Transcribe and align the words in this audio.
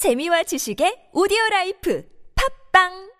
재미와 0.00 0.43
지식의 0.43 1.11
오디오 1.13 1.37
라이프 1.51 2.03
팝빵 2.73 3.11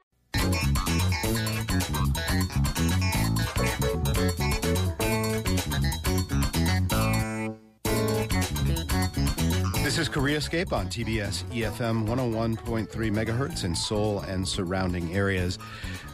This 9.84 10.00
is 10.00 10.10
Koreascape 10.10 10.74
on 10.74 10.88
TBS 10.90 11.44
EFM 11.52 12.08
101.3 12.08 12.90
megahertz 13.12 13.64
in 13.64 13.76
Seoul 13.76 14.22
and 14.22 14.48
surrounding 14.48 15.14
areas. 15.14 15.60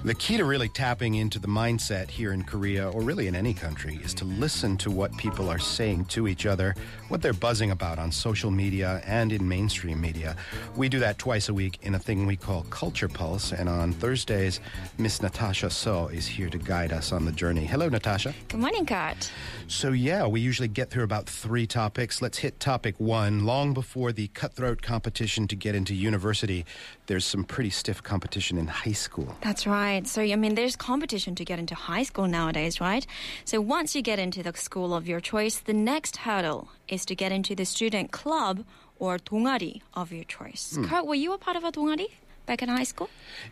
The 0.07 0.15
key 0.15 0.37
to 0.37 0.45
really 0.45 0.69
tapping 0.69 1.15
into 1.15 1.37
the 1.37 1.49
mindset 1.49 2.09
here 2.09 2.31
in 2.31 2.43
Korea, 2.43 2.89
or 2.91 3.01
really 3.01 3.27
in 3.27 3.35
any 3.35 3.53
country, 3.53 3.99
is 4.01 4.13
to 4.13 4.23
listen 4.23 4.77
to 4.77 4.89
what 4.89 5.11
people 5.17 5.49
are 5.49 5.59
saying 5.59 6.05
to 6.05 6.29
each 6.29 6.45
other, 6.45 6.75
what 7.09 7.21
they're 7.21 7.33
buzzing 7.33 7.71
about 7.71 7.99
on 7.99 8.09
social 8.13 8.49
media 8.49 9.01
and 9.05 9.33
in 9.33 9.45
mainstream 9.45 9.99
media. 9.99 10.37
We 10.77 10.87
do 10.87 10.99
that 10.99 11.17
twice 11.17 11.49
a 11.49 11.53
week 11.53 11.79
in 11.81 11.93
a 11.93 11.99
thing 11.99 12.25
we 12.25 12.37
call 12.37 12.63
Culture 12.69 13.09
Pulse, 13.09 13.51
and 13.51 13.67
on 13.67 13.91
Thursdays, 13.91 14.61
Miss 14.97 15.21
Natasha 15.21 15.65
Seo 15.65 16.09
is 16.13 16.25
here 16.25 16.49
to 16.51 16.57
guide 16.57 16.93
us 16.93 17.11
on 17.11 17.25
the 17.25 17.33
journey. 17.33 17.65
Hello, 17.65 17.89
Natasha. 17.89 18.33
Good 18.47 18.61
morning, 18.61 18.85
Kat. 18.85 19.29
So, 19.67 19.91
yeah, 19.91 20.25
we 20.25 20.39
usually 20.39 20.69
get 20.69 20.89
through 20.89 21.03
about 21.03 21.27
three 21.27 21.67
topics. 21.67 22.21
Let's 22.21 22.37
hit 22.37 22.61
topic 22.61 22.95
one. 22.97 23.45
Long 23.45 23.73
before 23.73 24.13
the 24.13 24.29
cutthroat 24.29 24.81
competition 24.81 25.49
to 25.49 25.57
get 25.57 25.75
into 25.75 25.93
university, 25.93 26.65
there's 27.07 27.25
some 27.25 27.43
pretty 27.43 27.71
stiff 27.71 28.01
competition 28.01 28.57
in 28.57 28.67
high 28.67 28.93
school. 28.93 29.35
That's 29.41 29.67
right. 29.67 29.96
So, 30.06 30.20
I 30.22 30.36
mean, 30.36 30.54
there's 30.54 30.76
competition 30.76 31.34
to 31.36 31.44
get 31.44 31.58
into 31.58 31.74
high 31.74 32.02
school 32.04 32.26
nowadays, 32.28 32.80
right? 32.80 33.06
So, 33.44 33.60
once 33.60 33.94
you 33.96 34.02
get 34.02 34.18
into 34.18 34.42
the 34.42 34.52
school 34.54 34.92
of 34.94 35.08
your 35.08 35.20
choice, 35.20 35.58
the 35.58 35.72
next 35.72 36.18
hurdle 36.28 36.68
is 36.88 37.06
to 37.06 37.14
get 37.14 37.32
into 37.32 37.54
the 37.54 37.64
student 37.64 38.12
club 38.12 38.64
or 38.98 39.18
동아리 39.18 39.80
of 39.94 40.12
your 40.12 40.24
choice. 40.24 40.78
Kurt, 40.88 41.06
were 41.06 41.16
you 41.16 41.32
a 41.32 41.38
part 41.38 41.56
of 41.56 41.64
a 41.64 41.72
동아리 41.72 42.08
back 42.46 42.62
in 42.62 42.68
high 42.68 42.84
school? 42.84 43.08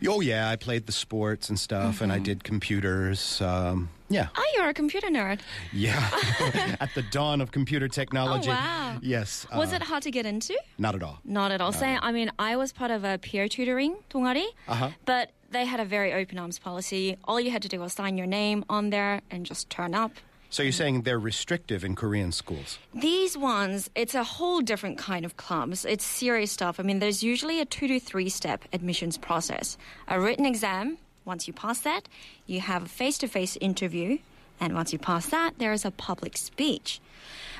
Oh, 0.07 0.19
yeah, 0.21 0.49
I 0.49 0.55
played 0.55 0.85
the 0.85 0.91
sports 0.91 1.49
and 1.49 1.57
stuff, 1.59 2.01
and 2.01 2.11
I 2.11 2.19
did 2.19 2.43
computers. 2.43 3.41
Um, 3.41 3.89
yeah, 4.09 4.27
Oh, 4.35 4.43
you're 4.55 4.67
a 4.67 4.73
computer 4.73 5.07
nerd. 5.07 5.39
yeah. 5.71 6.09
At 6.79 6.89
the 6.95 7.01
dawn 7.01 7.39
of 7.41 7.51
computer 7.51 7.87
technology. 7.87 8.49
Oh, 8.49 8.53
wow. 8.53 8.97
Yes. 9.01 9.47
Was 9.55 9.71
uh, 9.71 9.77
it 9.77 9.83
hard 9.83 10.03
to 10.03 10.11
get 10.11 10.25
into? 10.25 10.55
Not 10.77 10.95
at 10.95 11.03
all. 11.03 11.19
Not 11.23 11.51
at 11.51 11.61
all. 11.61 11.71
Say, 11.71 11.97
I 12.01 12.11
mean, 12.11 12.29
I 12.37 12.57
was 12.57 12.73
part 12.73 12.91
of 12.91 13.03
a 13.05 13.17
peer 13.17 13.47
tutoring 13.47 13.95
동아리, 14.09 14.45
Uh-huh. 14.67 14.89
but 15.05 15.31
they 15.49 15.65
had 15.65 15.79
a 15.79 15.85
very 15.85 16.11
open 16.13 16.37
arms 16.37 16.59
policy. 16.59 17.17
All 17.23 17.39
you 17.39 17.51
had 17.51 17.61
to 17.63 17.69
do 17.69 17.79
was 17.79 17.93
sign 17.93 18.17
your 18.17 18.27
name 18.27 18.65
on 18.69 18.89
there 18.89 19.21
and 19.31 19.45
just 19.45 19.69
turn 19.69 19.95
up. 19.95 20.11
So 20.56 20.62
you're 20.62 20.72
saying 20.72 21.02
they're 21.02 21.18
restrictive 21.18 21.84
in 21.84 21.94
Korean 21.94 22.32
schools? 22.32 22.78
These 22.94 23.36
ones, 23.36 23.90
it's 23.94 24.14
a 24.14 24.24
whole 24.24 24.62
different 24.62 24.96
kind 24.96 25.26
of 25.26 25.36
clubs. 25.36 25.84
It's 25.84 26.02
serious 26.02 26.50
stuff. 26.50 26.80
I 26.80 26.82
mean, 26.82 26.98
there's 26.98 27.22
usually 27.22 27.60
a 27.60 27.66
two 27.66 27.86
to 27.88 28.00
three 28.00 28.30
step 28.30 28.64
admissions 28.72 29.18
process. 29.18 29.76
A 30.08 30.18
written 30.18 30.46
exam, 30.46 30.96
once 31.26 31.46
you 31.46 31.52
pass 31.52 31.80
that, 31.80 32.08
you 32.46 32.60
have 32.60 32.84
a 32.84 32.88
face 32.88 33.18
to 33.18 33.28
face 33.28 33.58
interview, 33.60 34.16
and 34.58 34.74
once 34.74 34.94
you 34.94 34.98
pass 34.98 35.26
that, 35.26 35.58
there 35.58 35.74
is 35.74 35.84
a 35.84 35.90
public 35.90 36.38
speech. 36.38 37.02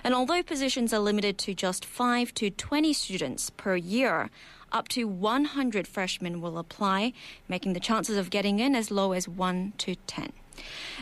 And 0.03 0.15
although 0.15 0.43
positions 0.43 0.95
are 0.95 0.99
limited 0.99 1.37
to 1.41 1.53
just 1.53 1.85
5 1.85 2.33
to 2.33 2.49
20 2.49 2.95
students 2.95 3.51
per 3.51 3.77
year, 3.77 4.31
up 4.73 4.89
to 4.89 5.07
100 5.07 5.87
freshmen 5.87 6.41
will 6.41 6.57
apply, 6.57 7.13
making 7.47 7.75
the 7.75 7.79
chances 7.79 8.17
of 8.17 8.31
getting 8.31 8.59
in 8.59 8.75
as 8.75 8.91
low 8.91 9.13
as 9.13 9.29
1 9.29 9.75
to 9.77 9.97
10. 10.07 10.33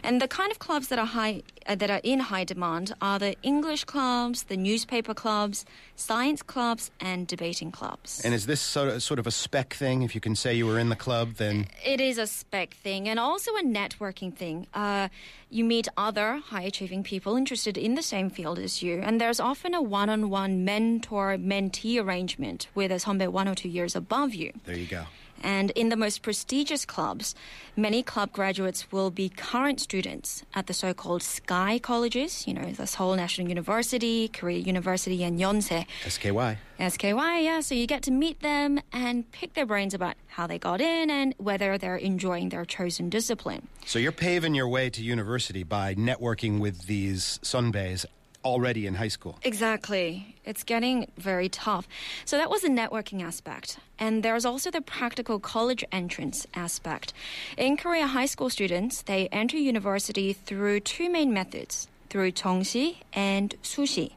And 0.02 0.20
the 0.20 0.28
kind 0.28 0.50
of 0.50 0.58
clubs 0.58 0.88
that 0.88 0.98
are 0.98 1.06
high 1.06 1.42
uh, 1.66 1.74
that 1.76 1.90
are 1.90 2.00
in 2.02 2.20
high 2.20 2.44
demand 2.44 2.94
are 3.00 3.18
the 3.18 3.36
English 3.42 3.84
clubs, 3.84 4.44
the 4.44 4.56
newspaper 4.56 5.14
clubs, 5.14 5.64
science 5.96 6.42
clubs, 6.42 6.90
and 7.00 7.26
debating 7.26 7.70
clubs. 7.70 8.20
And 8.24 8.34
is 8.34 8.46
this 8.46 8.60
sort 8.60 8.88
of, 8.88 9.02
sort 9.02 9.18
of 9.18 9.26
a 9.26 9.30
spec 9.30 9.74
thing? 9.74 10.02
If 10.02 10.14
you 10.14 10.20
can 10.20 10.36
say 10.36 10.54
you 10.54 10.66
were 10.66 10.78
in 10.78 10.88
the 10.88 10.96
club, 10.96 11.34
then 11.34 11.66
it 11.84 12.00
is 12.00 12.18
a 12.18 12.26
spec 12.26 12.74
thing 12.74 13.08
and 13.08 13.18
also 13.18 13.52
a 13.56 13.62
networking 13.62 14.34
thing. 14.34 14.66
Uh, 14.74 15.08
you 15.50 15.64
meet 15.64 15.88
other 15.96 16.36
high 16.36 16.62
achieving 16.62 17.02
people 17.02 17.36
interested 17.36 17.78
in 17.78 17.94
the 17.94 18.02
same 18.02 18.28
field 18.28 18.58
as 18.58 18.82
you, 18.82 19.00
and 19.00 19.20
there's 19.20 19.40
often 19.40 19.72
a 19.74 19.80
one 19.80 20.10
on 20.10 20.28
one 20.28 20.64
mentor 20.64 21.36
mentee 21.38 22.02
arrangement 22.02 22.68
with 22.74 22.90
a 22.90 22.96
선배 22.96 23.28
one 23.28 23.48
or 23.48 23.54
two 23.54 23.68
years 23.68 23.94
above 23.94 24.34
you. 24.34 24.52
there 24.64 24.76
you 24.76 24.86
go. 24.86 25.04
And 25.44 25.70
in 25.72 25.90
the 25.90 25.96
most 25.96 26.22
prestigious 26.22 26.86
clubs, 26.86 27.34
many 27.76 28.02
club 28.02 28.32
graduates 28.32 28.90
will 28.90 29.10
be 29.10 29.28
current 29.28 29.78
students 29.78 30.42
at 30.54 30.68
the 30.68 30.72
so 30.72 30.94
called 30.94 31.22
Sky 31.22 31.78
colleges, 31.78 32.48
you 32.48 32.54
know, 32.54 32.72
the 32.72 32.86
Seoul 32.86 33.14
National 33.14 33.46
University, 33.48 34.28
Korea 34.28 34.58
University, 34.58 35.22
and 35.22 35.38
Yonsei. 35.38 35.84
SKY. 36.08 36.56
SKY, 36.80 37.40
yeah. 37.40 37.60
So 37.60 37.74
you 37.74 37.86
get 37.86 38.02
to 38.04 38.10
meet 38.10 38.40
them 38.40 38.80
and 38.90 39.30
pick 39.32 39.52
their 39.52 39.66
brains 39.66 39.92
about 39.92 40.16
how 40.28 40.46
they 40.46 40.58
got 40.58 40.80
in 40.80 41.10
and 41.10 41.34
whether 41.36 41.76
they're 41.76 41.96
enjoying 41.96 42.48
their 42.48 42.64
chosen 42.64 43.10
discipline. 43.10 43.68
So 43.84 43.98
you're 43.98 44.12
paving 44.12 44.54
your 44.54 44.68
way 44.68 44.88
to 44.88 45.02
university 45.02 45.62
by 45.62 45.94
networking 45.94 46.58
with 46.58 46.86
these 46.86 47.38
sunbaes 47.42 48.06
already 48.44 48.86
in 48.86 48.94
high 48.94 49.08
school. 49.08 49.38
Exactly. 49.42 50.36
It's 50.44 50.62
getting 50.62 51.10
very 51.16 51.48
tough. 51.48 51.88
So 52.24 52.36
that 52.36 52.50
was 52.50 52.62
the 52.62 52.68
networking 52.68 53.22
aspect. 53.22 53.78
And 53.98 54.22
there's 54.22 54.44
also 54.44 54.70
the 54.70 54.80
practical 54.80 55.38
college 55.38 55.84
entrance 55.90 56.46
aspect. 56.54 57.12
In 57.56 57.76
Korea, 57.76 58.06
high 58.06 58.26
school 58.26 58.50
students, 58.50 59.02
they 59.02 59.28
enter 59.28 59.56
university 59.56 60.32
through 60.32 60.80
two 60.80 61.08
main 61.08 61.32
methods, 61.32 61.88
through 62.10 62.32
Tongsi 62.32 62.96
and 63.12 63.54
Sushi. 63.62 64.12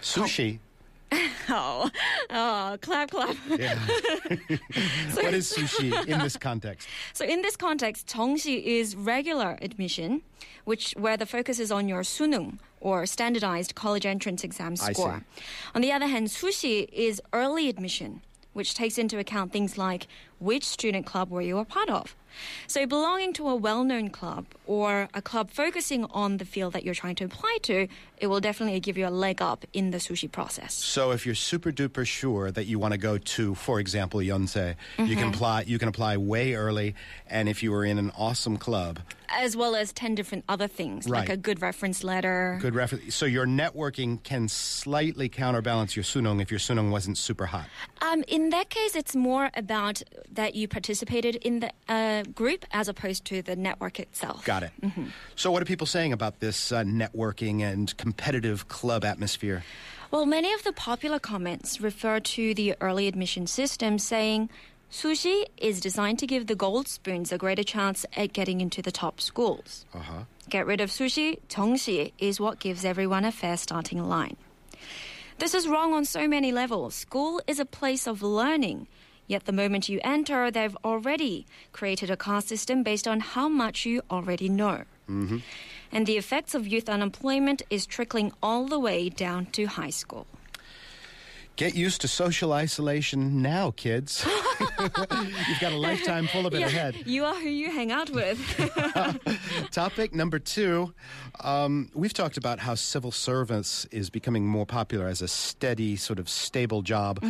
Sushi? 0.00 0.58
Oh, 1.48 1.90
oh, 2.30 2.78
clap, 2.80 3.10
clap. 3.10 3.36
Yeah. 3.48 3.78
what 5.14 5.34
is 5.34 5.52
sushi 5.52 6.06
in 6.06 6.18
this 6.20 6.36
context? 6.36 6.88
So 7.12 7.24
in 7.24 7.42
this 7.42 7.56
context, 7.56 8.06
정시 8.06 8.62
is 8.62 8.96
regular 8.96 9.58
admission, 9.60 10.22
which 10.64 10.94
where 10.96 11.16
the 11.16 11.26
focus 11.26 11.58
is 11.58 11.70
on 11.70 11.88
your 11.88 12.02
sunung 12.02 12.58
or 12.80 13.06
standardized 13.06 13.74
college 13.74 14.06
entrance 14.06 14.42
exam 14.44 14.76
score. 14.76 15.24
On 15.74 15.80
the 15.82 15.92
other 15.92 16.06
hand, 16.06 16.28
sushi 16.28 16.88
is 16.92 17.20
early 17.32 17.68
admission, 17.68 18.22
which 18.52 18.74
takes 18.74 18.98
into 18.98 19.18
account 19.18 19.52
things 19.52 19.76
like 19.78 20.06
which 20.44 20.64
student 20.64 21.06
club 21.06 21.30
were 21.30 21.40
you 21.42 21.58
a 21.58 21.64
part 21.64 21.88
of. 21.88 22.14
So 22.66 22.84
belonging 22.84 23.32
to 23.34 23.48
a 23.48 23.54
well-known 23.54 24.10
club 24.10 24.46
or 24.66 25.08
a 25.14 25.22
club 25.22 25.52
focusing 25.52 26.04
on 26.06 26.38
the 26.38 26.44
field 26.44 26.72
that 26.72 26.82
you're 26.84 26.94
trying 26.94 27.14
to 27.16 27.24
apply 27.24 27.58
to, 27.62 27.86
it 28.18 28.26
will 28.26 28.40
definitely 28.40 28.80
give 28.80 28.98
you 28.98 29.06
a 29.06 29.10
leg 29.10 29.40
up 29.40 29.64
in 29.72 29.92
the 29.92 29.98
sushi 29.98 30.30
process. 30.30 30.74
So 30.74 31.12
if 31.12 31.24
you're 31.24 31.36
super 31.36 31.70
duper 31.70 32.04
sure 32.04 32.50
that 32.50 32.64
you 32.66 32.80
want 32.80 32.90
to 32.92 32.98
go 32.98 33.18
to, 33.18 33.54
for 33.54 33.78
example, 33.78 34.18
Yonsei, 34.18 34.74
you 34.98 35.14
can 35.14 35.28
apply. 35.28 35.62
You 35.62 35.78
can 35.78 35.88
apply 35.88 36.16
way 36.16 36.54
early, 36.54 36.96
and 37.28 37.48
if 37.48 37.62
you 37.62 37.70
were 37.70 37.84
in 37.84 37.98
an 37.98 38.10
awesome 38.18 38.56
club, 38.56 38.98
As 39.28 39.56
well 39.56 39.76
as 39.76 39.92
10 39.92 40.14
different 40.16 40.44
other 40.48 40.66
things, 40.66 41.08
like 41.08 41.28
a 41.28 41.36
good 41.36 41.62
reference 41.62 42.02
letter. 42.02 42.58
good 42.60 42.74
reference. 42.74 43.14
So 43.14 43.26
your 43.26 43.46
networking 43.46 44.20
can 44.24 44.48
slightly 44.48 45.28
counterbalance 45.28 45.94
your 45.94 46.04
sunong 46.04 46.40
if 46.42 46.50
your 46.50 46.60
sunong 46.60 46.90
wasn't 46.90 47.16
super 47.18 47.46
hot. 47.46 47.66
Um, 48.02 48.24
in 48.26 48.50
that 48.50 48.70
case, 48.70 48.96
it's 48.96 49.14
more 49.14 49.50
about 49.54 50.02
that 50.34 50.54
you 50.54 50.68
participated 50.68 51.36
in 51.36 51.60
the 51.60 51.70
uh, 51.88 52.22
group 52.34 52.64
as 52.72 52.88
opposed 52.88 53.24
to 53.26 53.42
the 53.42 53.56
network 53.56 53.98
itself. 53.98 54.44
Got 54.44 54.64
it. 54.64 54.72
So 55.36 55.50
what 55.50 55.62
are 55.62 55.64
people 55.64 55.86
saying 55.86 56.12
about 56.12 56.40
this 56.40 56.72
uh, 56.72 56.82
networking 56.82 57.60
and 57.62 57.96
competitive 57.96 58.68
club 58.68 59.04
atmosphere? 59.04 59.64
Well, 60.10 60.26
many 60.26 60.52
of 60.52 60.62
the 60.62 60.72
popular 60.72 61.18
comments 61.18 61.80
refer 61.80 62.20
to 62.20 62.54
the 62.54 62.76
early 62.80 63.08
admission 63.08 63.46
system, 63.46 63.98
saying 63.98 64.48
sushi 64.90 65.46
is 65.58 65.80
designed 65.80 66.20
to 66.20 66.26
give 66.26 66.46
the 66.46 66.54
gold 66.54 66.86
spoons 66.86 67.32
a 67.32 67.38
greater 67.38 67.64
chance 67.64 68.06
at 68.16 68.32
getting 68.32 68.60
into 68.60 68.80
the 68.80 68.92
top 68.92 69.20
schools. 69.20 69.84
Uh 69.92 69.98
huh. 69.98 70.24
Get 70.48 70.66
rid 70.66 70.80
of 70.80 70.90
sushi, 70.90 71.40
정시 71.48 72.12
is 72.18 72.38
what 72.38 72.60
gives 72.60 72.84
everyone 72.84 73.24
a 73.24 73.32
fair 73.32 73.56
starting 73.56 74.02
line. 74.08 74.36
This 75.38 75.54
is 75.54 75.66
wrong 75.66 75.94
on 75.94 76.04
so 76.04 76.28
many 76.28 76.52
levels. 76.52 76.94
School 76.94 77.40
is 77.48 77.58
a 77.58 77.64
place 77.64 78.06
of 78.06 78.22
learning. 78.22 78.86
Yet 79.26 79.44
the 79.44 79.52
moment 79.52 79.88
you 79.88 80.00
enter, 80.04 80.50
they've 80.50 80.76
already 80.84 81.46
created 81.72 82.10
a 82.10 82.16
caste 82.16 82.48
system 82.48 82.82
based 82.82 83.08
on 83.08 83.20
how 83.20 83.48
much 83.48 83.86
you 83.86 84.02
already 84.10 84.48
know. 84.48 84.84
Mm-hmm. 85.08 85.38
And 85.92 86.06
the 86.06 86.16
effects 86.16 86.54
of 86.54 86.66
youth 86.66 86.88
unemployment 86.88 87.62
is 87.70 87.86
trickling 87.86 88.32
all 88.42 88.66
the 88.66 88.78
way 88.78 89.08
down 89.08 89.46
to 89.52 89.66
high 89.66 89.90
school. 89.90 90.26
Get 91.56 91.74
used 91.74 92.00
to 92.00 92.08
social 92.08 92.52
isolation 92.52 93.40
now, 93.40 93.70
kids. 93.70 94.26
You've 94.60 95.60
got 95.60 95.72
a 95.72 95.76
lifetime 95.76 96.26
full 96.26 96.46
of 96.46 96.54
it 96.54 96.62
ahead. 96.62 96.96
You 97.06 97.24
are 97.24 97.34
who 97.34 97.48
you 97.48 97.70
hang 97.70 97.92
out 97.92 98.10
with. 98.10 98.38
Topic 99.70 100.14
number 100.14 100.38
two. 100.38 100.94
Um, 101.40 101.90
we've 101.94 102.12
talked 102.14 102.36
about 102.36 102.60
how 102.60 102.74
civil 102.74 103.10
service 103.10 103.86
is 103.90 104.10
becoming 104.10 104.46
more 104.46 104.66
popular 104.66 105.06
as 105.06 105.22
a 105.22 105.28
steady, 105.28 105.96
sort 105.96 106.18
of 106.18 106.28
stable 106.28 106.82
job. 106.82 107.24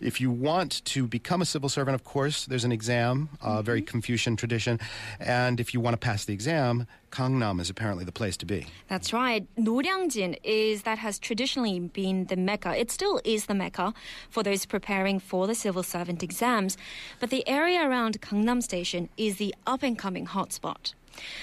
If 0.00 0.20
you 0.20 0.30
want 0.30 0.84
to 0.86 1.06
become 1.06 1.42
a 1.42 1.46
civil 1.46 1.68
servant, 1.68 1.94
of 1.94 2.04
course, 2.04 2.46
there's 2.46 2.64
an 2.64 2.72
exam, 2.72 3.28
uh, 3.40 3.62
very 3.62 3.82
Confucian 3.82 4.36
tradition. 4.36 4.78
And 5.18 5.60
if 5.60 5.74
you 5.74 5.80
want 5.80 5.94
to 5.94 5.98
pass 5.98 6.24
the 6.24 6.32
exam, 6.34 6.86
Gangnam 7.10 7.60
is 7.60 7.70
apparently 7.70 8.04
the 8.04 8.12
place 8.12 8.36
to 8.38 8.46
be. 8.46 8.66
That's 8.88 9.12
right. 9.12 9.46
Noryangjin 9.56 10.38
is 10.44 10.82
that 10.82 10.98
has 10.98 11.18
traditionally 11.18 11.80
been 11.80 12.26
the 12.26 12.36
mecca. 12.36 12.78
It 12.78 12.90
still 12.90 13.20
is 13.24 13.46
the 13.46 13.54
mecca 13.54 13.92
for 14.28 14.42
those 14.42 14.64
preparing 14.66 15.18
for 15.18 15.46
the 15.46 15.54
civil 15.54 15.82
servant 15.82 16.22
exams, 16.22 16.76
but 17.18 17.30
the 17.30 17.46
area 17.48 17.82
around 17.86 18.20
Gangnam 18.20 18.62
Station 18.62 19.08
is 19.16 19.36
the 19.36 19.54
up 19.66 19.82
and 19.82 19.98
coming 19.98 20.26
hotspot. 20.26 20.94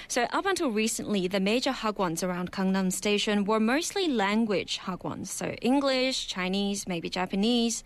So 0.08 0.24
up 0.32 0.46
until 0.46 0.72
recently, 0.72 1.28
the 1.28 1.40
major 1.40 1.72
hagwons 1.72 2.24
around 2.24 2.52
Gangnam 2.52 2.92
Station 2.92 3.44
were 3.44 3.60
mostly 3.60 4.08
language 4.08 4.80
hagwons, 4.80 5.28
so 5.28 5.48
English, 5.62 6.28
Chinese, 6.28 6.88
maybe 6.88 7.10
Japanese. 7.10 7.84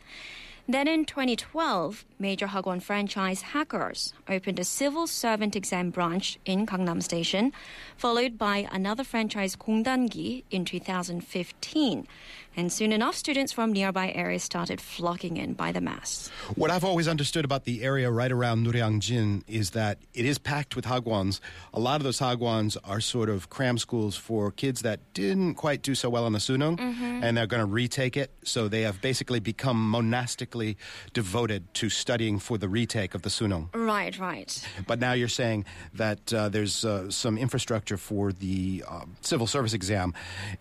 Then 0.67 0.87
in 0.87 1.05
2012, 1.05 2.05
major 2.19 2.47
hagwon 2.47 2.81
franchise 2.81 3.41
Hackers 3.41 4.13
opened 4.29 4.59
a 4.59 4.63
civil 4.63 5.07
servant 5.07 5.55
exam 5.55 5.89
branch 5.89 6.37
in 6.45 6.65
Gangnam 6.65 7.01
Station, 7.01 7.51
followed 7.97 8.37
by 8.37 8.67
another 8.71 9.03
franchise 9.03 9.55
Gongdangi 9.55 10.43
in 10.51 10.63
2015. 10.63 12.07
And 12.57 12.71
soon 12.71 12.91
enough, 12.91 13.15
students 13.15 13.53
from 13.53 13.71
nearby 13.71 14.11
areas 14.11 14.43
started 14.43 14.81
flocking 14.81 15.37
in 15.37 15.53
by 15.53 15.71
the 15.71 15.79
mass. 15.81 16.29
What 16.55 16.69
I've 16.69 16.83
always 16.83 17.07
understood 17.07 17.45
about 17.45 17.63
the 17.63 17.81
area 17.83 18.11
right 18.11 18.31
around 18.31 18.65
Noryangjin 18.67 19.43
is 19.47 19.69
that 19.71 19.99
it 20.13 20.25
is 20.25 20.37
packed 20.37 20.75
with 20.75 20.85
hagwons. 20.85 21.39
A 21.73 21.79
lot 21.79 21.95
of 22.01 22.03
those 22.03 22.19
hagwons 22.19 22.75
are 22.83 22.99
sort 22.99 23.29
of 23.29 23.49
cram 23.49 23.77
schools 23.77 24.17
for 24.17 24.51
kids 24.51 24.81
that 24.81 24.99
didn't 25.13 25.55
quite 25.55 25.81
do 25.81 25.95
so 25.95 26.09
well 26.09 26.25
on 26.25 26.33
the 26.33 26.39
Sunung, 26.39 26.77
and 26.79 27.37
they're 27.37 27.47
going 27.47 27.61
to 27.61 27.65
retake 27.65 28.17
it. 28.17 28.31
So 28.43 28.67
they 28.67 28.81
have 28.81 29.01
basically 29.01 29.39
become 29.39 29.89
monastically 29.89 30.75
devoted 31.13 31.73
to 31.75 31.89
studying 31.89 32.37
for 32.39 32.57
the 32.57 32.67
retake 32.67 33.15
of 33.15 33.21
the 33.21 33.29
Sunung. 33.29 33.69
Right, 33.73 34.17
right. 34.19 34.67
But 34.87 34.99
now 34.99 35.13
you're 35.13 35.27
saying 35.29 35.65
that 35.93 36.33
uh, 36.33 36.49
there's 36.49 36.83
uh, 36.83 37.09
some 37.11 37.37
infrastructure 37.37 37.97
for 37.97 38.33
the 38.33 38.83
uh, 38.87 39.05
civil 39.21 39.47
service 39.47 39.73
exam. 39.73 40.13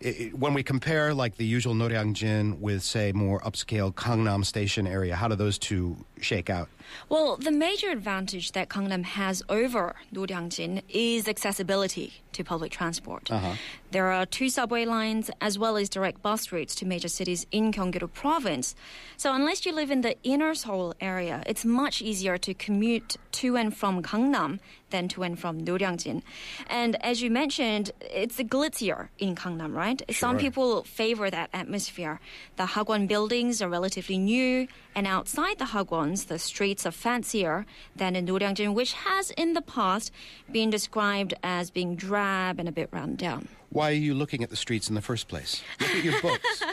I- 0.03 0.07
I- 0.07 0.31
when 0.33 0.53
we 0.53 0.63
compare, 0.63 1.13
like 1.13 1.35
the 1.37 1.45
usual 1.45 1.73
Noryangjin 1.81 2.59
with, 2.59 2.83
say, 2.83 3.11
more 3.11 3.39
upscale 3.41 3.93
Gangnam 3.93 4.45
Station 4.45 4.85
area, 4.85 5.15
how 5.15 5.27
do 5.27 5.35
those 5.35 5.57
two 5.57 5.97
shake 6.19 6.49
out? 6.49 6.69
Well, 7.09 7.37
the 7.37 7.51
major 7.51 7.89
advantage 7.89 8.51
that 8.53 8.69
Gangnam 8.69 9.03
has 9.03 9.43
over 9.49 9.95
Noryangjin 10.13 10.83
is 10.89 11.27
accessibility 11.27 12.21
to 12.33 12.43
public 12.43 12.71
transport. 12.71 13.29
Uh-huh. 13.31 13.55
There 13.91 14.07
are 14.07 14.25
two 14.25 14.49
subway 14.49 14.85
lines 14.85 15.29
as 15.41 15.59
well 15.59 15.75
as 15.75 15.89
direct 15.89 16.21
bus 16.21 16.51
routes 16.51 16.75
to 16.75 16.85
major 16.85 17.09
cities 17.09 17.45
in 17.51 17.71
Gyeonggi-do 17.71 18.07
province. 18.07 18.73
So 19.17 19.33
unless 19.33 19.65
you 19.65 19.73
live 19.73 19.91
in 19.91 20.01
the 20.01 20.15
inner 20.23 20.55
Seoul 20.55 20.93
area, 21.01 21.43
it's 21.45 21.65
much 21.65 22.01
easier 22.01 22.37
to 22.37 22.53
commute 22.53 23.17
to 23.33 23.57
and 23.57 23.75
from 23.75 24.01
Gangnam 24.01 24.59
than 24.91 25.07
to 25.09 25.23
and 25.23 25.37
from 25.37 25.61
Noryangjin. 25.61 26.21
And 26.69 27.01
as 27.03 27.21
you 27.21 27.29
mentioned, 27.29 27.91
it's 28.01 28.37
glitzier 28.37 29.09
in 29.17 29.35
Gangnam, 29.35 29.75
right? 29.75 30.01
Some 30.11 30.37
people 30.37 30.83
favor 30.83 31.29
that 31.29 31.49
atmosphere. 31.53 32.19
The 32.55 32.65
Hagwon 32.65 33.07
buildings 33.07 33.61
are 33.61 33.69
relatively 33.69 34.17
new, 34.17 34.67
and 34.95 35.07
outside 35.07 35.59
the 35.59 35.65
Hagwons, 35.65 36.27
the 36.27 36.39
streets 36.39 36.80
are 36.85 36.91
fancier 36.91 37.65
than 37.95 38.15
in 38.15 38.25
Noryangjin, 38.25 38.73
which 38.73 38.93
has 38.93 39.31
in 39.31 39.53
the 39.53 39.61
past 39.61 40.11
been 40.51 40.69
described 40.69 41.33
as 41.43 41.71
being 41.71 41.95
drab 41.95 42.59
and 42.59 42.67
a 42.67 42.71
bit 42.71 42.89
run 42.91 43.15
down. 43.15 43.47
Why 43.69 43.89
are 43.91 43.93
you 43.93 44.13
looking 44.13 44.43
at 44.43 44.49
the 44.49 44.55
streets 44.55 44.89
in 44.89 44.95
the 44.95 45.01
first 45.01 45.27
place? 45.27 45.63
Look 45.79 45.91
at 45.91 46.03
your 46.03 46.21
books. 46.27 46.63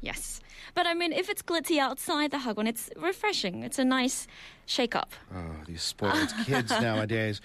Yes. 0.00 0.40
But 0.74 0.86
I 0.86 0.94
mean, 0.94 1.12
if 1.12 1.30
it's 1.30 1.42
glitzy 1.42 1.78
outside 1.78 2.32
the 2.32 2.38
Hagwon, 2.38 2.66
it's 2.66 2.90
refreshing. 2.96 3.62
It's 3.62 3.78
a 3.78 3.84
nice 3.84 4.26
shake 4.66 4.94
up. 4.94 5.12
oh, 5.34 5.56
these 5.66 5.82
spoiled 5.82 6.32
kids 6.46 6.70
nowadays. 6.70 7.40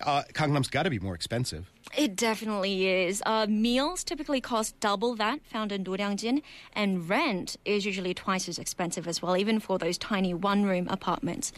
Uh, 0.00 0.22
Gangnam's 0.32 0.68
got 0.68 0.84
to 0.84 0.90
be 0.90 0.98
more 0.98 1.14
expensive. 1.14 1.70
It 1.96 2.14
definitely 2.14 2.86
is. 2.86 3.20
Uh, 3.26 3.46
meals 3.48 4.04
typically 4.04 4.40
cost 4.40 4.78
double 4.78 5.16
that 5.16 5.40
found 5.44 5.72
in 5.72 5.82
Noryangjin, 5.82 6.42
and 6.72 7.08
rent 7.08 7.56
is 7.64 7.84
usually 7.84 8.14
twice 8.14 8.48
as 8.48 8.58
expensive 8.60 9.08
as 9.08 9.20
well, 9.20 9.36
even 9.36 9.58
for 9.58 9.76
those 9.76 9.98
tiny 9.98 10.32
one-room 10.32 10.86
apartments. 10.88 11.52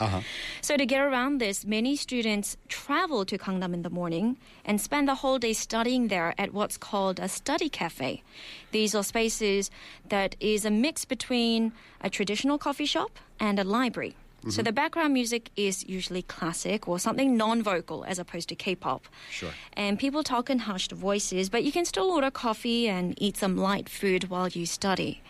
So 0.62 0.76
to 0.79 0.87
get 0.87 1.03
around 1.03 1.38
this, 1.38 1.67
many 1.67 1.97
students 1.97 2.56
travel 2.69 3.26
to 3.26 3.37
Gangnam 3.37 3.75
in 3.75 3.82
the 3.82 3.91
morning 3.91 4.38
and 4.65 4.81
spend 4.81 5.06
the 5.06 5.17
whole 5.17 5.38
day 5.38 5.53
studying 5.53 6.08
there 6.08 6.35
at 6.38 6.55
what's 6.55 6.79
called 6.79 7.20
a 7.20 7.29
study 7.29 7.69
cafe. 7.69 8.23
These 8.70 8.94
are 8.94 9.03
spaces 9.05 9.70
that 10.08 10.35
is 10.41 10.65
a 10.65 10.70
mix 10.70 11.05
between 11.05 11.73
a 12.00 12.08
traditional 12.08 12.56
coffee 12.56 12.87
shop 12.87 13.19
and 13.38 13.58
a 13.58 13.65
library. 13.65 14.17
So 14.50 14.62
the 14.62 14.73
background 14.73 15.15
music 15.15 15.50
is 15.56 15.85
usually 15.85 16.23
classic 16.23 16.89
or 16.89 16.99
something 16.99 17.37
non-vocal 17.37 18.05
as 18.05 18.19
opposed 18.19 18.49
to 18.49 18.56
K-pop. 18.56 19.06
Sure. 19.31 19.50
And 19.75 19.99
people 19.99 20.25
talk 20.25 20.50
in 20.50 20.61
hushed 20.61 20.91
voices, 20.91 21.49
but 21.49 21.62
you 21.62 21.71
can 21.71 21.85
still 21.85 22.11
order 22.11 22.31
coffee 22.31 22.89
and 22.89 23.15
eat 23.23 23.37
some 23.37 23.56
light 23.56 23.89
food 23.89 24.31
while 24.31 24.49
you 24.49 24.67
study. 24.67 25.23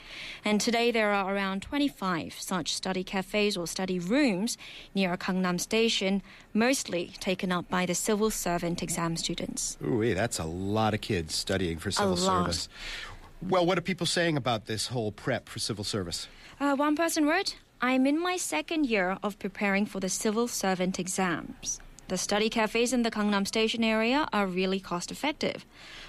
And 0.45 0.61
today 0.61 0.91
there 0.91 1.13
are 1.13 1.35
around 1.35 1.63
25 1.63 2.35
such 2.39 2.75
study 2.75 3.05
cafes 3.05 3.57
or 3.57 3.67
study 3.67 3.99
rooms 3.99 4.57
near 4.95 5.17
Gangnam 5.17 5.61
Station, 5.61 6.23
mostly 6.55 7.13
taken 7.21 7.53
up 7.53 7.69
by 7.69 7.85
the 7.85 7.95
civil 7.95 8.31
servant 8.31 8.83
exam 8.83 9.17
students. 9.17 9.77
Ooh, 9.85 10.15
that's 10.15 10.39
a 10.39 10.45
lot 10.45 10.95
of 10.95 11.01
kids 11.03 11.35
studying 11.35 11.79
for 11.79 11.91
civil 11.91 12.17
service. 12.17 12.69
Well, 13.43 13.67
what 13.67 13.77
are 13.77 13.83
people 13.83 14.07
saying 14.07 14.37
about 14.37 14.67
this 14.67 14.87
whole 14.87 15.13
prep 15.13 15.49
for 15.49 15.59
civil 15.59 15.85
service? 15.85 16.29
Uh, 16.61 16.77
one 16.77 16.95
person 16.95 17.27
wrote, 17.27 17.57
I'm 17.85 18.07
in 18.07 18.23
my 18.23 18.37
second 18.37 18.87
year 18.87 19.19
of 19.25 19.41
preparing 19.41 19.87
for 19.87 19.99
the 19.99 20.09
civil 20.09 20.47
servant 20.47 21.01
exams. 21.01 21.81
The 22.07 22.17
study 22.17 22.49
cafes 22.49 22.93
in 22.93 23.03
the 23.03 23.11
Gangnam 23.11 23.45
Station 23.45 23.83
area 23.83 24.29
are 24.33 24.47
really 24.47 24.79
cost 24.79 25.11
effective. 25.11 25.67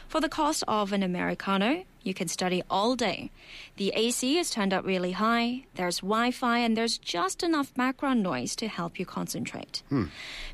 For 0.07 0.21
the 0.21 0.29
cost 0.29 0.63
of 0.67 0.93
an 0.93 1.01
Americano, 1.01 1.83
you 2.03 2.13
can 2.13 2.27
study 2.27 2.61
all 2.69 2.95
day. 2.95 3.31
The 3.77 3.91
AC 3.95 4.37
is 4.37 4.51
turned 4.51 4.71
up 4.71 4.85
really 4.85 5.13
high, 5.13 5.65
there's 5.73 6.01
Wi 6.01 6.29
Fi, 6.29 6.59
and 6.59 6.77
there's 6.77 6.99
just 6.99 7.41
enough 7.41 7.73
background 7.73 8.21
noise 8.21 8.55
to 8.57 8.67
help 8.67 8.99
you 8.99 9.07
concentrate. 9.07 9.81
Hmm. 9.89 10.05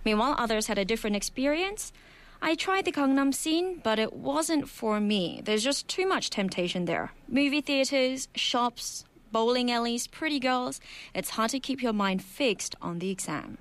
Meanwhile, 0.06 0.36
others 0.38 0.68
had 0.68 0.78
a 0.78 0.86
different 0.86 1.18
experience. 1.18 1.92
I 2.42 2.56
tried 2.56 2.86
the 2.86 2.94
Gangnam 2.94 3.34
scene, 3.34 3.82
but 3.84 4.00
it 4.00 4.14
wasn't 4.14 4.70
for 4.70 5.02
me. 5.02 5.42
There's 5.44 5.66
just 5.66 5.90
too 5.90 6.08
much 6.08 6.30
temptation 6.30 6.86
there. 6.86 7.12
Movie 7.28 7.60
theaters, 7.60 8.30
shops, 8.36 9.04
bowling 9.32 9.72
alleys, 9.72 10.08
pretty 10.08 10.40
girls. 10.40 10.80
It's 11.14 11.32
hard 11.32 11.52
to 11.52 11.60
keep 11.60 11.82
your 11.82 11.94
mind 11.94 12.24
fixed 12.24 12.76
on 12.82 13.00
the 13.00 13.10
exam. 13.10 13.58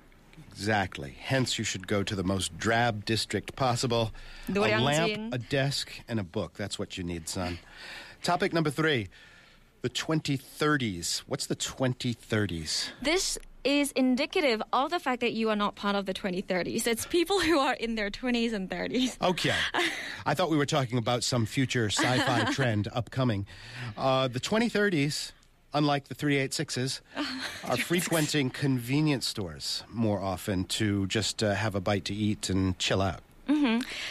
Exactly. 0.51 1.15
Hence, 1.19 1.57
you 1.57 1.63
should 1.63 1.87
go 1.87 2.03
to 2.03 2.15
the 2.15 2.23
most 2.23 2.57
drab 2.57 3.05
district 3.05 3.55
possible. 3.55 4.11
A 4.53 4.59
lamp, 4.77 5.33
a 5.33 5.37
desk, 5.37 5.91
and 6.07 6.19
a 6.19 6.23
book. 6.23 6.55
That's 6.55 6.77
what 6.77 6.97
you 6.97 7.03
need, 7.03 7.29
son. 7.29 7.59
Topic 8.23 8.51
number 8.53 8.69
three 8.69 9.07
the 9.81 9.89
2030s. 9.89 11.19
What's 11.19 11.45
the 11.45 11.55
2030s? 11.55 12.89
This 13.01 13.37
is 13.63 13.91
indicative 13.91 14.61
of 14.71 14.89
the 14.89 14.99
fact 14.99 15.21
that 15.21 15.33
you 15.33 15.49
are 15.49 15.55
not 15.55 15.75
part 15.75 15.95
of 15.95 16.05
the 16.05 16.13
2030s. 16.13 16.87
It's 16.87 17.05
people 17.05 17.39
who 17.39 17.59
are 17.59 17.73
in 17.73 17.95
their 17.95 18.09
20s 18.09 18.53
and 18.53 18.69
30s. 18.69 19.21
Okay. 19.21 19.55
I 20.25 20.33
thought 20.33 20.49
we 20.49 20.57
were 20.57 20.65
talking 20.65 20.97
about 20.97 21.23
some 21.23 21.45
future 21.45 21.89
sci 21.89 22.19
fi 22.19 22.43
trend 22.53 22.87
upcoming. 22.93 23.45
Uh, 23.97 24.27
the 24.27 24.39
2030s, 24.39 25.31
unlike 25.72 26.08
the 26.08 26.14
386s, 26.14 27.00
are 27.64 27.76
frequenting 27.76 28.50
convenience 28.50 29.26
stores 29.26 29.82
more 29.90 30.20
often 30.20 30.64
to 30.64 31.06
just 31.08 31.42
uh, 31.42 31.54
have 31.54 31.74
a 31.74 31.80
bite 31.80 32.04
to 32.06 32.14
eat 32.14 32.48
and 32.48 32.78
chill 32.78 33.02
out. 33.02 33.20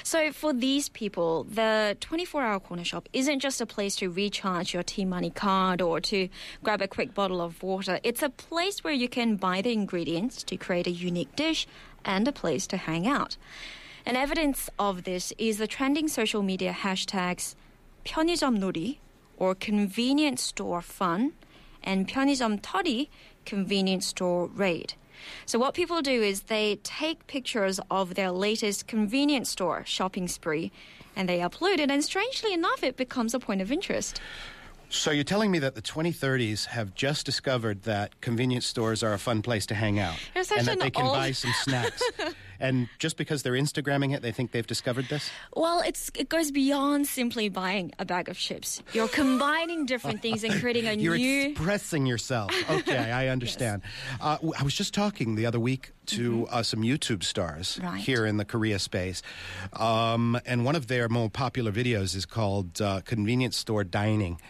So 0.03 0.31
for 0.31 0.53
these 0.53 0.89
people, 0.89 1.43
the 1.45 1.97
24-hour 2.01 2.59
corner 2.59 2.83
shop 2.83 3.09
isn't 3.13 3.39
just 3.39 3.61
a 3.61 3.65
place 3.65 3.95
to 3.97 4.09
recharge 4.09 4.73
your 4.73 4.83
T-Money 4.83 5.31
card 5.31 5.81
or 5.81 5.99
to 6.01 6.29
grab 6.63 6.81
a 6.81 6.87
quick 6.87 7.13
bottle 7.13 7.41
of 7.41 7.63
water. 7.63 7.99
It's 8.03 8.21
a 8.21 8.29
place 8.29 8.83
where 8.83 8.93
you 8.93 9.09
can 9.09 9.37
buy 9.37 9.61
the 9.61 9.71
ingredients 9.71 10.43
to 10.43 10.57
create 10.57 10.87
a 10.87 10.91
unique 10.91 11.35
dish 11.35 11.65
and 12.05 12.27
a 12.27 12.31
place 12.31 12.67
to 12.67 12.77
hang 12.77 13.07
out. 13.07 13.37
And 14.05 14.17
evidence 14.17 14.69
of 14.77 15.03
this 15.03 15.33
is 15.37 15.57
the 15.57 15.67
trending 15.67 16.07
social 16.07 16.43
media 16.43 16.73
hashtags 16.73 17.55
편의점 18.05 18.59
놀이 18.59 18.97
or 19.37 19.55
convenience 19.55 20.43
store 20.43 20.81
fun 20.81 21.31
and 21.83 22.07
편의점 22.07 22.59
털이 22.61 23.09
convenience 23.45 24.07
store 24.07 24.47
raid. 24.47 24.93
So 25.45 25.57
what 25.59 25.73
people 25.73 26.01
do 26.01 26.21
is 26.21 26.43
they 26.43 26.77
take 26.83 27.27
pictures 27.27 27.79
of 27.89 28.15
their 28.15 28.31
latest 28.31 28.87
convenience 28.87 29.49
store 29.49 29.83
shopping 29.85 30.27
spree 30.27 30.71
and 31.15 31.29
they 31.29 31.39
upload 31.39 31.79
it 31.79 31.89
and 31.91 32.03
strangely 32.03 32.53
enough 32.53 32.83
it 32.83 32.97
becomes 32.97 33.33
a 33.33 33.39
point 33.39 33.61
of 33.61 33.71
interest. 33.71 34.19
So 34.89 35.09
you're 35.11 35.23
telling 35.23 35.49
me 35.49 35.57
that 35.59 35.73
the 35.75 35.81
2030s 35.81 36.67
have 36.67 36.93
just 36.93 37.25
discovered 37.25 37.83
that 37.83 38.19
convenience 38.21 38.65
stores 38.67 39.01
are 39.01 39.13
a 39.13 39.17
fun 39.17 39.41
place 39.41 39.65
to 39.67 39.75
hang 39.75 39.97
out, 39.97 40.15
You're 40.35 40.43
such 40.43 40.59
and 40.59 40.67
that 40.67 40.73
an 40.73 40.79
they 40.79 40.91
can 40.91 41.05
old- 41.05 41.15
buy 41.15 41.31
some 41.31 41.53
snacks. 41.63 42.03
And 42.60 42.88
just 42.98 43.16
because 43.16 43.42
they're 43.42 43.52
Instagramming 43.52 44.14
it, 44.14 44.22
they 44.22 44.32
think 44.32 44.50
they've 44.50 44.66
discovered 44.66 45.06
this? 45.08 45.30
Well, 45.54 45.80
it's 45.86 46.10
it 46.16 46.28
goes 46.28 46.50
beyond 46.50 47.06
simply 47.06 47.48
buying 47.48 47.92
a 47.98 48.04
bag 48.04 48.28
of 48.28 48.36
chips. 48.36 48.82
You're 48.92 49.08
combining 49.08 49.86
different 49.86 50.22
things 50.22 50.44
and 50.44 50.52
creating 50.60 50.86
a 50.86 50.96
new. 50.96 51.14
You're 51.14 51.50
expressing 51.50 52.06
yourself. 52.06 52.50
Okay, 52.70 53.10
I 53.12 53.28
understand. 53.28 53.82
uh, 54.20 54.36
w- 54.36 54.52
I 54.58 54.62
was 54.62 54.74
just 54.74 54.92
talking 54.94 55.34
the 55.36 55.46
other 55.46 55.58
week 55.60 55.92
to 56.06 56.46
uh, 56.50 56.62
some 56.62 56.80
YouTube 56.82 57.22
stars 57.24 57.76
Mm-hmm. 57.76 57.86
Right. 57.86 58.00
here 58.00 58.24
in 58.26 58.36
the 58.36 58.44
Korea 58.44 58.78
space. 58.78 59.22
Um, 59.72 60.38
and 60.46 60.64
one 60.64 60.76
of 60.76 60.86
their 60.86 61.08
more 61.08 61.28
popular 61.30 61.72
videos 61.72 62.14
is 62.16 62.24
called 62.26 62.80
uh, 62.80 63.00
Convenience 63.04 63.56
Store 63.56 63.84
Dining. 63.84 64.40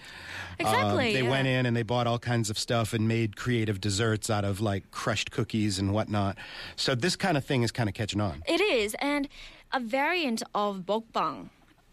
Exactly, 0.59 1.09
Um, 1.09 1.15
they 1.15 1.23
yeah. 1.23 1.31
went 1.31 1.47
in 1.49 1.67
and 1.67 1.77
they 1.77 1.83
bought 1.83 2.07
all 2.07 2.19
kinds 2.19 2.51
of 2.51 2.59
stuff 2.59 2.93
and 2.93 3.07
made 3.07 3.37
creative 3.37 3.81
desserts 3.81 4.29
out 4.31 4.45
of 4.45 4.61
like 4.61 4.91
crushed 4.91 5.31
cookies 5.31 5.79
and 5.79 5.93
whatnot. 5.93 6.37
So 6.77 6.95
this 6.95 7.17
kind 7.17 7.37
of 7.37 7.45
thing 7.45 7.63
is 7.63 7.71
kind 7.71 7.89
of 7.89 7.95
catching 7.95 8.21
on. 8.21 8.43
It 8.47 8.61
is, 8.61 8.95
and 9.01 9.29
a 9.73 9.81
variant 9.81 10.43
of 10.55 10.81
mukbang. 10.87 11.51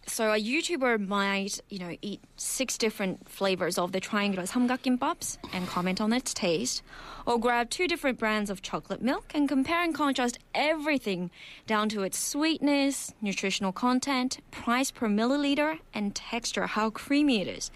So 0.07 0.31
a 0.31 0.39
YouTuber 0.39 1.07
might, 1.07 1.59
you 1.69 1.79
know, 1.79 1.95
eat 2.01 2.21
six 2.37 2.77
different 2.77 3.27
flavors 3.27 3.77
of 3.77 3.91
the 3.91 3.99
triangular 3.99 4.45
samgakgimbaps 4.45 5.37
and 5.51 5.67
comment 5.67 5.99
on 5.99 6.13
its 6.13 6.33
taste, 6.33 6.83
or 7.25 7.39
grab 7.39 7.69
two 7.71 7.87
different 7.87 8.19
brands 8.19 8.49
of 8.51 8.61
chocolate 8.61 9.01
milk 9.01 9.31
and 9.33 9.49
compare 9.49 9.83
and 9.83 9.95
contrast 9.95 10.37
everything 10.53 11.31
down 11.65 11.89
to 11.89 12.03
its 12.03 12.19
sweetness, 12.19 13.13
nutritional 13.19 13.71
content, 13.71 14.39
price 14.51 14.91
per 14.91 15.07
milliliter, 15.07 15.79
and 15.93 16.13
texture, 16.13 16.67
how 16.67 16.91
creamy 16.91 17.41
it 17.41 17.47
is. 17.47 17.71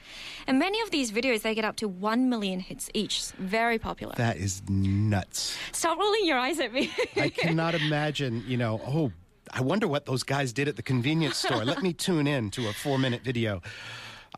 And 0.46 0.60
many 0.60 0.80
of 0.82 0.92
these 0.92 1.12
videos 1.12 1.42
they 1.42 1.56
get 1.56 1.66
up 1.66 1.78
to 1.78 1.88
one 1.88 2.30
million 2.30 2.60
hits 2.60 2.90
each. 2.94 3.32
Very 3.40 3.80
popular. 3.80 4.14
That 4.18 4.38
is 4.38 4.62
nuts. 4.70 5.58
Stop 5.72 5.98
rolling 5.98 6.26
your 6.26 6.38
eyes 6.38 6.60
at 6.60 6.72
me. 6.72 6.92
I 7.16 7.30
cannot 7.36 7.74
imagine, 7.74 8.44
you 8.48 8.58
know, 8.58 8.80
oh, 8.86 9.12
I 9.54 9.62
wonder 9.62 9.88
what 9.88 10.06
those 10.06 10.24
guys 10.24 10.54
did 10.54 10.68
at 10.68 10.76
the 10.76 10.84
convenience 10.84 11.38
store. 11.38 11.66
Let 11.66 11.82
me 11.82 11.94
tune 11.94 12.28
in 12.28 12.52
to 12.52 12.68
a 12.68 12.74
four 12.74 12.98
minute 12.98 13.22
video. 13.24 13.62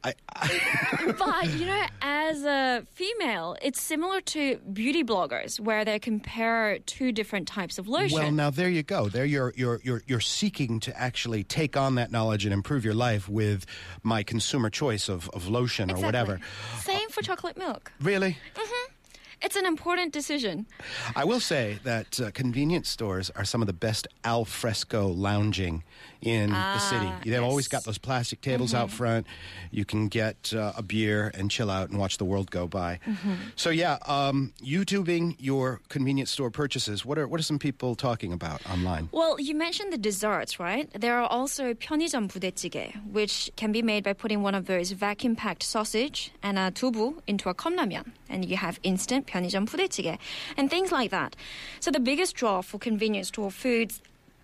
I, 0.04 0.14
But 1.20 1.50
you 1.54 1.66
know, 1.66 1.86
as 2.02 2.44
a 2.44 2.84
female, 2.94 3.56
it's 3.62 3.82
similar 3.82 4.22
to 4.22 4.58
beauty 4.74 5.04
bloggers 5.04 5.60
where 5.60 5.86
they 5.86 6.00
compare 6.00 6.80
two 6.80 7.12
different 7.12 7.48
types 7.48 7.78
of 7.78 7.88
lotion. 7.88 8.18
well, 8.18 8.32
now 8.32 8.50
there 8.50 8.70
you 8.70 8.84
go. 8.84 9.10
There 9.10 9.26
you're, 9.26 9.54
you're, 9.56 9.80
you're, 9.84 10.02
you're 10.08 10.20
seeking 10.20 10.80
to 10.82 11.00
actually 11.00 11.44
take 11.44 11.78
on 11.78 11.96
that 11.96 12.12
knowledge 12.12 12.46
and 12.46 12.54
improve 12.54 12.84
your 12.86 12.94
life 12.94 13.30
with 13.30 13.66
my 14.02 14.24
consumer 14.24 14.70
choice 14.70 15.10
of, 15.10 15.30
of 15.32 15.48
lotion 15.48 15.92
or 15.92 15.98
whatever. 15.98 16.40
Same 16.80 17.10
for 17.10 17.22
chocolate 17.22 17.58
milk. 17.58 17.92
Really? 18.02 18.38
Mm-hmm. 18.56 18.81
It's 19.42 19.56
an 19.56 19.66
important 19.66 20.14
decision. 20.14 20.68
I 21.16 21.26
will 21.26 21.40
say 21.40 21.80
that 21.84 22.20
uh, 22.20 22.32
convenience 22.32 22.90
stores 22.90 23.32
are 23.32 23.44
some 23.44 23.62
of 23.62 23.68
the 23.68 23.74
best 23.74 24.08
al 24.24 24.46
fresco 24.46 25.08
lounging 25.08 25.84
in 26.23 26.51
the 26.51 26.79
city. 26.79 27.07
Ah, 27.07 27.21
They've 27.25 27.43
always 27.43 27.67
yes. 27.67 27.73
got 27.73 27.85
those 27.85 27.99
plastic 27.99 28.41
tables 28.41 28.75
out 28.75 28.91
front. 28.91 29.27
You 29.71 29.85
can 29.85 30.09
get 30.09 30.53
uh, 30.55 30.73
a 30.77 30.83
beer 30.83 31.31
and 31.35 31.51
chill 31.51 31.71
out 31.71 31.91
and 31.91 31.99
watch 31.99 32.19
the 32.19 32.25
world 32.25 32.51
go 32.51 32.67
by. 32.67 33.01
So 33.55 33.71
yeah, 33.71 33.99
um, 34.07 34.53
YouTubing 34.63 35.37
your 35.39 35.81
convenience 35.89 36.31
store 36.31 36.51
purchases. 36.51 37.05
What 37.05 37.19
are 37.19 37.29
what 37.29 37.39
are 37.41 37.45
some 37.45 37.59
people 37.59 37.95
talking 37.95 38.33
about 38.33 38.65
online? 38.69 39.09
Well, 39.13 39.39
you 39.39 39.55
mentioned 39.55 39.93
the 39.93 39.99
desserts, 39.99 40.59
right? 40.59 40.89
There 40.99 41.19
are 41.19 41.29
also 41.29 41.75
편의점 41.75 42.29
부대찌개, 42.29 42.93
which 43.13 43.51
can 43.57 43.73
be 43.73 43.83
made 43.83 44.03
by 44.03 44.13
putting 44.13 44.43
one 44.43 44.55
of 44.55 44.67
those 44.67 44.93
vacuum-packed 44.93 45.63
sausage 45.63 46.33
and 46.43 46.59
a 46.59 46.71
dubu 46.71 47.21
into 47.27 47.49
a 47.49 47.55
컵라면, 47.55 48.13
and 48.29 48.45
you 48.45 48.57
have 48.57 48.81
instant 48.83 49.27
편의점 49.27 49.67
부대찌개 49.67 50.19
and 50.57 50.71
things 50.71 50.91
like 50.91 51.11
that. 51.11 51.37
So 51.81 51.91
the 51.91 52.01
biggest 52.01 52.35
draw 52.37 52.63
for 52.63 52.79
convenience 52.79 53.29
store 53.29 53.51
foods 53.51 54.01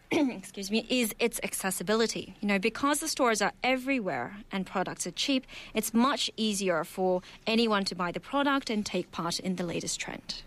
excuse 0.11 0.71
me, 0.71 0.85
is 0.89 1.13
its 1.19 1.39
accessibility. 1.43 2.35
You 2.39 2.47
know, 2.47 2.59
because 2.59 2.99
the 2.99 3.07
stores 3.07 3.41
are 3.41 3.51
everywhere 3.63 4.37
and 4.51 4.65
products 4.65 5.05
are 5.05 5.11
cheap, 5.11 5.45
it's 5.73 5.93
much 5.93 6.31
easier 6.37 6.83
for 6.83 7.21
anyone 7.45 7.83
to 7.85 7.95
buy 7.95 8.11
the 8.11 8.19
product 8.19 8.69
and 8.69 8.85
take 8.85 9.11
part 9.11 9.39
in 9.39 9.57
the 9.57 9.63
latest 9.63 9.99
trend. 9.99 10.43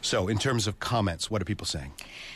So, 0.00 0.28
in 0.28 0.38
terms 0.38 0.66
of 0.66 0.78
comments, 0.80 1.30
what 1.30 1.40
are 1.42 1.44
people 1.44 1.66
saying? 1.66 1.92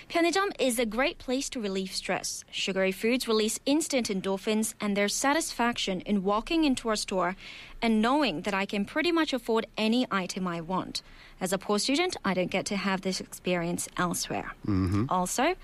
편의점 0.09 0.50
is 0.59 0.78
a 0.78 0.87
great 0.87 1.18
place 1.18 1.49
to 1.50 1.61
relieve 1.61 1.92
stress. 1.92 2.45
Sugary 2.50 2.92
foods 2.92 3.28
release 3.28 3.59
instant 3.66 4.09
endorphins, 4.09 4.75
and 4.80 4.97
there's 4.97 5.14
satisfaction 5.14 6.00
in 6.02 6.25
walking 6.25 6.64
into 6.64 6.90
a 6.90 6.97
store 6.97 7.37
and 7.83 8.00
knowing 8.00 8.42
that 8.42 8.54
I 8.54 8.66
can 8.66 8.85
pretty 8.85 9.12
much 9.12 9.33
afford 9.33 9.66
any 9.76 10.07
item 10.11 10.47
I 10.47 10.61
want. 10.61 11.02
As 11.40 11.52
a 11.52 11.59
poor 11.59 11.78
student, 11.78 12.16
I 12.25 12.35
don't 12.35 12.50
get 12.50 12.66
to 12.66 12.76
have 12.76 13.02
this 13.02 13.21
experience 13.21 13.88
elsewhere. 13.97 14.52
Mm-hmm. 14.66 15.04
Also, 15.09 15.54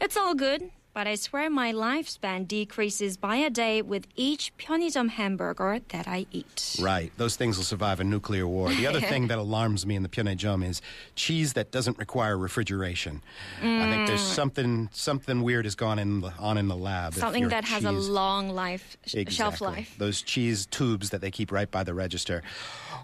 it's 0.00 0.16
all 0.16 0.34
good 0.34 0.70
but 0.97 1.07
I 1.07 1.15
swear 1.15 1.49
my 1.49 1.73
lifespan 1.73 2.47
decreases 2.47 3.17
by 3.17 3.37
a 3.37 3.49
day 3.49 3.81
with 3.81 4.05
each 4.15 4.53
편의점 4.59 5.09
hamburger 5.09 5.79
that 5.89 6.07
I 6.07 6.27
eat. 6.31 6.75
Right. 6.79 7.11
Those 7.17 7.35
things 7.35 7.57
will 7.57 7.63
survive 7.63 7.99
a 7.99 8.03
nuclear 8.03 8.47
war. 8.47 8.69
The 8.69 8.85
other 8.85 9.01
thing 9.01 9.27
that 9.29 9.39
alarms 9.39 9.87
me 9.87 9.95
in 9.95 10.03
the 10.03 10.09
Pyeongjam 10.09 10.63
is 10.63 10.83
cheese 11.15 11.53
that 11.53 11.71
doesn't 11.71 11.97
require 11.97 12.37
refrigeration. 12.37 13.23
I 13.59 13.89
think 13.89 14.05
there's 14.07 14.21
something 14.21 14.87
something 14.93 15.41
weird 15.41 15.65
has 15.65 15.73
gone 15.73 15.97
in 15.97 16.21
the, 16.21 16.31
on 16.37 16.59
in 16.59 16.67
the 16.67 16.75
lab. 16.77 17.13
if 17.13 17.19
Something 17.19 17.41
your 17.41 17.49
that 17.49 17.65
has 17.65 17.85
a 17.85 17.89
cheese- 17.91 18.09
long 18.09 18.49
life, 18.49 18.95
sh- 19.07 19.11
shelf 19.13 19.55
Exactly. 19.55 19.67
life. 19.67 19.95
Those 19.97 20.21
cheese 20.21 20.67
tubes 20.67 21.09
that 21.09 21.21
they 21.21 21.31
keep 21.31 21.51
right 21.51 21.71
by 21.71 21.83
the 21.83 21.95
register. 21.95 22.43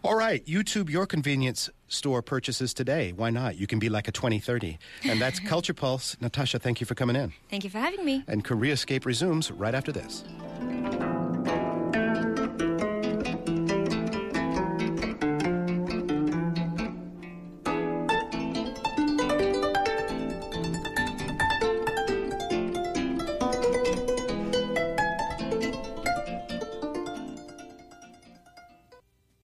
All 0.04 0.16
right, 0.16 0.46
YouTube 0.46 0.92
your 0.92 1.08
convenience 1.08 1.72
store 1.95 2.23
purchases 2.23 2.75
today. 2.75 3.13
Why 3.13 3.31
not? 3.31 3.57
You 3.57 3.67
can 3.67 3.79
be 3.79 3.89
like 3.89 4.09
a 4.09 4.13
2030. 4.13 4.79
And 5.05 5.21
that's 5.21 5.41
Culture 5.49 5.75
Pulse. 5.75 6.17
Natasha, 6.21 6.59
thank 6.59 6.81
you 6.81 6.87
for 6.87 6.95
coming 6.95 7.17
in. 7.17 7.33
Thank 7.51 7.65
you 7.65 7.71
for 7.71 7.79
having 7.79 8.05
me. 8.05 8.25
And 8.27 8.45
KoreaScape 8.45 9.05
resumes 9.05 9.51
right 9.51 9.75
after 9.75 9.93
this. 9.93 10.25